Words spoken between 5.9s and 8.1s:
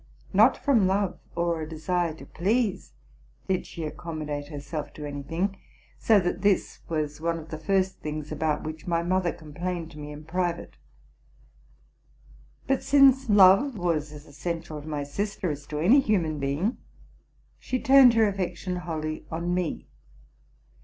so that this was one of the first